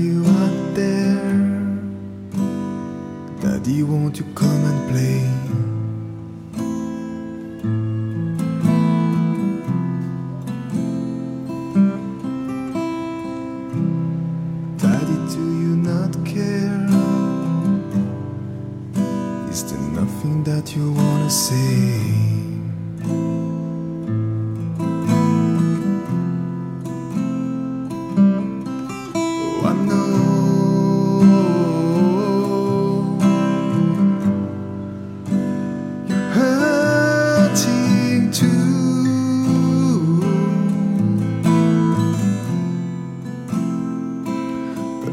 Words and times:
You 0.00 0.24
out 0.24 0.74
there? 0.74 1.20
Daddy, 3.40 3.82
won't 3.82 4.18
you 4.18 4.24
come 4.34 4.64
and 4.70 4.80
play? 4.90 5.20
Daddy, 14.78 15.16
do 15.34 15.42
you 15.62 15.76
not 15.76 16.12
care? 16.24 16.86
Is 19.50 19.64
there 19.70 19.80
nothing 20.00 20.44
that 20.44 20.74
you 20.74 20.92
wanna 20.92 21.30
say? 21.30 22.39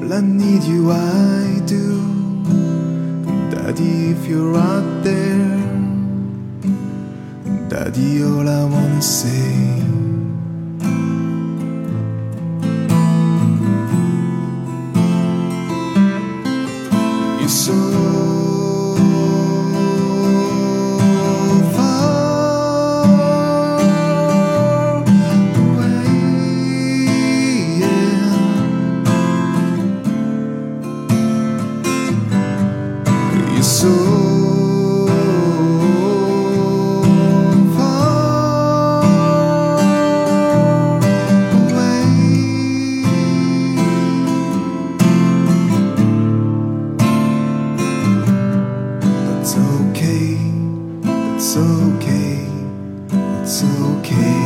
But 0.07 0.15
I 0.15 0.21
need 0.21 0.63
you, 0.63 0.91
I 0.91 1.61
do, 1.65 2.01
Daddy. 3.51 4.11
If 4.11 4.25
you're 4.25 4.55
out 4.55 5.03
there, 5.03 5.57
Daddy, 7.67 8.23
all 8.23 8.47
I 8.47 8.63
wanna 8.63 9.01
say. 9.01 9.83
You're 17.39 17.49
so 17.49 18.46
That's 49.47 49.59
okay, 49.59 50.35
it's 51.37 51.55
okay, 51.55 52.43
it's 53.39 53.63
okay. 53.63 54.43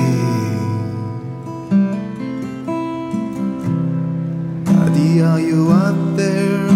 Daddy, 4.64 5.22
are 5.24 5.40
you 5.40 5.72
out 5.72 6.16
there? 6.16 6.68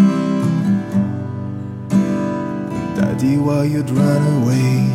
Daddy, 2.96 3.38
why 3.38 3.66
you'd 3.66 3.92
run 3.92 4.24
away? 4.42 4.90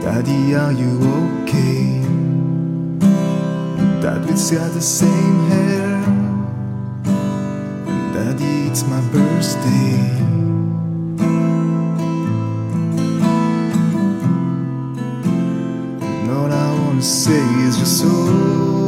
Daddy, 0.00 0.54
are 0.54 0.72
you 0.72 0.92
okay? 1.42 2.00
Dad, 4.00 4.24
we 4.24 4.32
got 4.56 4.72
the 4.72 4.80
same 4.80 5.48
hair. 5.50 5.79
Daddy, 8.30 8.68
it's 8.68 8.84
my 8.84 9.00
birthday. 9.10 9.98
And 16.00 16.30
all 16.30 16.52
I 16.52 16.78
wanna 16.80 17.02
say 17.02 17.42
is 17.66 17.76
you're 17.78 17.86
so 17.86 18.79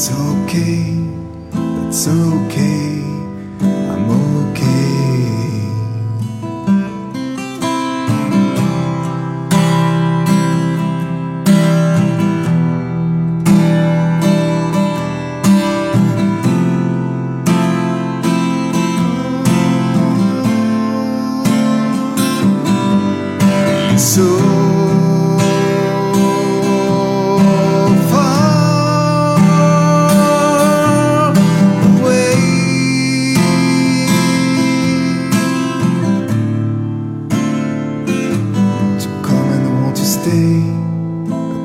That's 0.00 0.12
okay, 0.18 0.96
it's 1.88 2.08
okay, 2.08 3.02
I'm 3.92 4.08
okay. 4.08 4.70
So 23.98 24.49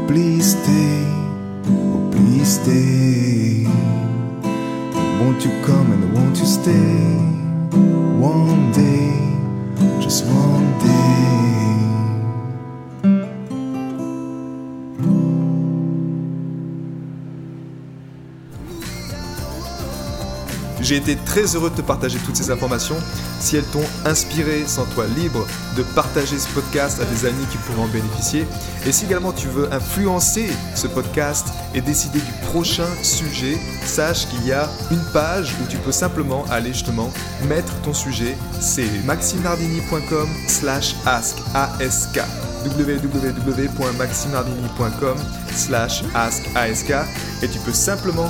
Please 0.08 0.52
stay, 0.52 1.04
oh 1.68 2.10
please 2.12 2.62
stay. 2.62 3.66
Won't 5.20 5.44
you 5.44 5.52
come 5.66 5.92
and 5.94 6.14
won't 6.14 6.38
you 6.38 6.46
stay? 6.46 7.02
One 8.20 8.72
day, 8.72 9.10
just 10.00 10.26
one 10.26 10.55
J'ai 20.82 20.98
été 20.98 21.16
très 21.16 21.56
heureux 21.56 21.70
de 21.70 21.76
te 21.76 21.82
partager 21.82 22.20
toutes 22.20 22.36
ces 22.36 22.52
informations. 22.52 22.98
Si 23.40 23.56
elles 23.56 23.64
t'ont 23.66 23.86
inspiré, 24.06 24.66
sens-toi 24.68 25.06
libre 25.16 25.48
de 25.78 25.84
partager 25.84 26.38
ce 26.38 26.48
podcast 26.50 27.00
à 27.02 27.06
des 27.06 27.26
amis 27.26 27.46
qui 27.52 27.58
pourraient 27.58 27.84
en 27.84 27.88
bénéficier. 27.88 28.46
Et 28.86 28.92
si 28.92 29.06
également 29.06 29.32
tu 29.32 29.48
veux 29.48 29.72
influencer 29.74 30.50
ce 30.76 30.88
podcast 30.88 31.48
et 31.74 31.82
décider 31.82 32.20
du 32.20 32.32
prochain 32.50 32.88
sujet, 33.04 33.58
sache 33.86 34.28
qu'il 34.28 34.46
y 34.46 34.52
a 34.52 34.70
une 34.92 35.04
page 35.14 35.56
où 35.62 35.68
tu 35.70 35.78
peux 35.78 35.92
simplement 35.92 36.46
aller 36.50 36.74
justement 36.74 37.12
mettre 37.48 37.74
ton 37.82 37.94
sujet. 37.94 38.36
C'est 38.60 38.90
maximardini.com 39.06 40.28
slash 40.48 40.96
ask 41.06 41.38
ask 41.54 42.20
www.maximardini.com 42.66 45.18
slash 45.54 46.04
ask 46.14 46.44
et 47.42 47.48
tu 47.48 47.60
peux 47.60 47.74
simplement 47.74 48.30